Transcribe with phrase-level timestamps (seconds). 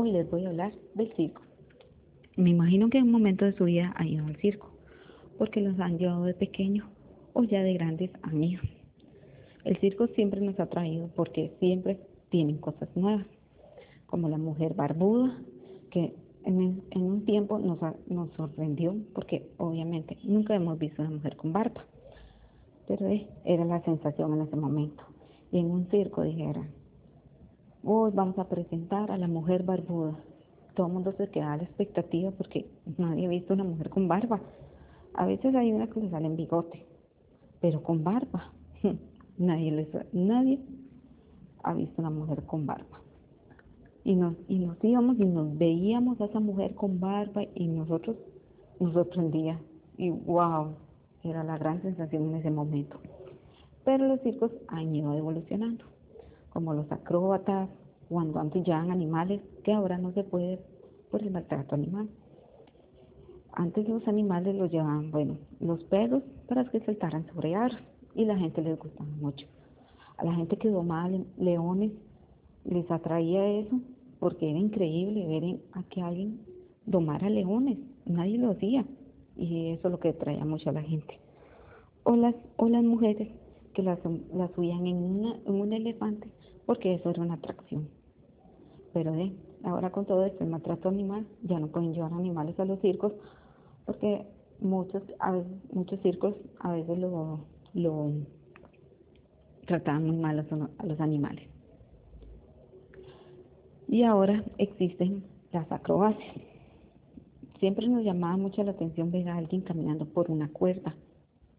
[0.00, 1.42] Hoy les voy a hablar del circo.
[2.36, 4.70] Me imagino que en un momento de su vida han ido al circo,
[5.38, 6.86] porque los han llevado de pequeños
[7.32, 8.62] o ya de grandes ido.
[9.64, 11.98] El circo siempre nos ha traído porque siempre
[12.30, 13.26] tienen cosas nuevas,
[14.06, 15.36] como la mujer barbuda,
[15.90, 21.52] que en, un tiempo nos, nos sorprendió porque obviamente nunca hemos visto una mujer con
[21.52, 21.84] barba,
[22.86, 25.02] pero eh, era la sensación en ese momento.
[25.50, 26.68] Y en un circo dijeran,
[27.84, 30.18] Hoy vamos a presentar a la mujer barbuda.
[30.74, 34.08] Todo el mundo se queda a la expectativa porque nadie ha visto una mujer con
[34.08, 34.40] barba.
[35.14, 36.84] A veces hay una que le sale en bigote,
[37.60, 38.52] pero con barba.
[39.38, 40.58] Nadie, les, nadie
[41.62, 43.00] ha visto una mujer con barba.
[44.02, 48.16] Y nos, y nos íbamos y nos veíamos a esa mujer con barba y nosotros
[48.80, 49.60] nos sorprendía.
[49.96, 50.74] Y wow,
[51.22, 52.98] era la gran sensación en ese momento.
[53.84, 55.84] Pero los circos han ido evolucionando
[56.50, 57.68] como los acróbatas,
[58.08, 60.60] cuando antes llevaban animales, que ahora no se puede
[61.10, 62.08] por el maltrato animal.
[63.52, 67.78] Antes los animales los llevaban, bueno, los perros para que saltaran sobre aros
[68.14, 69.46] y la gente les gustaba mucho.
[70.16, 71.92] A la gente que domaba leones
[72.64, 73.80] les atraía eso
[74.18, 76.40] porque era increíble ver a que alguien
[76.86, 78.84] domara leones, nadie lo hacía
[79.36, 81.18] y eso es lo que atraía mucho a la gente.
[82.02, 83.28] O las, o las mujeres
[83.74, 83.98] que las,
[84.32, 85.67] las subían en, una, en un
[86.66, 87.88] porque eso era una atracción.
[88.92, 89.32] Pero eh,
[89.64, 93.12] ahora con todo esto, el maltrato animal, ya no pueden llevar animales a los circos
[93.86, 94.26] porque
[94.60, 97.40] muchos, a veces, muchos circos a veces lo,
[97.72, 98.12] lo
[99.66, 100.38] trataban muy mal
[100.78, 101.48] a los animales.
[103.88, 106.36] Y ahora existen las acrobacias.
[107.60, 110.94] Siempre nos llamaba mucho la atención ver a alguien caminando por una cuerda.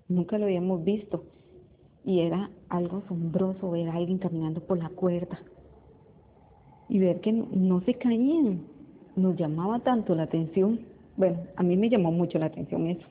[0.08, 1.24] Nunca lo habíamos visto
[2.10, 5.40] y era algo asombroso ver a alguien caminando por la cuerda
[6.88, 8.64] y ver que no, se caían.
[9.16, 10.80] Nos llamaba tanto la atención.
[11.18, 13.06] Bueno, a mí me llamó mucho la atención eso.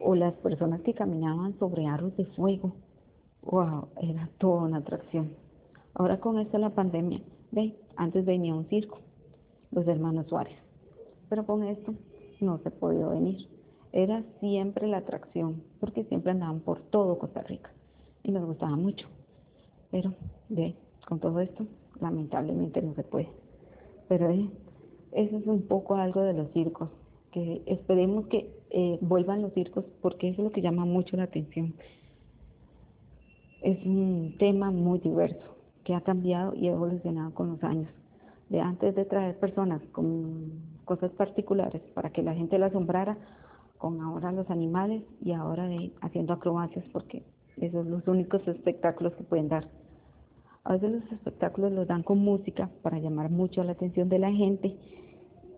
[0.00, 2.72] O las personas que caminaban sobre aros de fuego.
[3.42, 5.34] Wow, era toda una atracción.
[5.92, 7.20] Ahora con esto la pandemia,
[7.50, 9.00] ve, antes venía un circo,
[9.70, 10.56] los hermanos Suárez.
[11.28, 11.92] Pero con esto
[12.40, 13.46] no se podía venir.
[13.92, 17.70] Era siempre la atracción, porque siempre andaban por todo Costa Rica
[18.24, 19.06] y nos gustaba mucho.
[19.92, 20.12] Pero
[20.48, 20.74] de,
[21.06, 21.66] con todo esto,
[22.00, 23.28] lamentablemente no se puede.
[24.08, 24.28] Pero
[25.12, 26.88] eso es un poco algo de los circos,
[27.30, 31.24] que esperemos que eh, vuelvan los circos porque eso es lo que llama mucho la
[31.24, 31.74] atención.
[33.62, 37.90] Es un tema muy diverso que ha cambiado y ha evolucionado con los años.
[38.48, 40.52] De antes de traer personas con
[40.84, 43.16] cosas particulares para que la gente la asombrara,
[43.78, 47.22] con ahora los animales y ahora de haciendo acrobacias porque
[47.74, 49.68] esos los únicos espectáculos que pueden dar.
[50.62, 54.32] A veces los espectáculos los dan con música para llamar mucho la atención de la
[54.32, 54.76] gente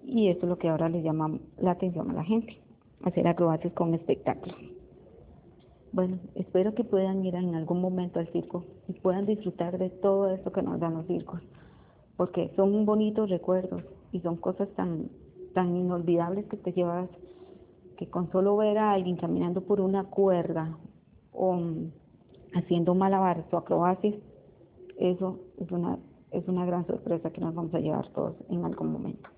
[0.05, 2.59] y eso es lo que ahora le llama la atención a la gente,
[3.03, 4.57] hacer acrobacias con espectáculos.
[5.93, 10.31] Bueno, espero que puedan ir en algún momento al circo y puedan disfrutar de todo
[10.31, 11.41] esto que nos dan los circos,
[12.17, 13.83] porque son bonitos recuerdos
[14.13, 15.09] y son cosas tan,
[15.55, 17.09] tan inolvidables que te llevas,
[17.97, 20.77] que con solo ver a alguien caminando por una cuerda
[21.33, 21.59] o
[22.55, 24.15] haciendo malabares o acrobacias,
[24.99, 25.99] eso es una,
[26.31, 29.29] es una gran sorpresa que nos vamos a llevar todos en algún momento.